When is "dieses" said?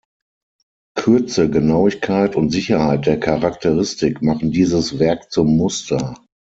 4.51-4.97